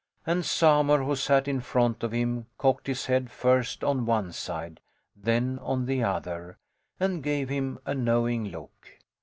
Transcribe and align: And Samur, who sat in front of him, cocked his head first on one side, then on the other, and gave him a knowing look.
And 0.25 0.43
Samur, 0.43 1.03
who 1.03 1.15
sat 1.15 1.47
in 1.47 1.61
front 1.61 2.01
of 2.01 2.11
him, 2.11 2.47
cocked 2.57 2.87
his 2.87 3.05
head 3.05 3.29
first 3.29 3.83
on 3.83 4.07
one 4.07 4.31
side, 4.31 4.79
then 5.15 5.59
on 5.59 5.85
the 5.85 6.03
other, 6.03 6.57
and 6.99 7.21
gave 7.21 7.49
him 7.49 7.77
a 7.85 7.93
knowing 7.93 8.45
look. 8.45 8.89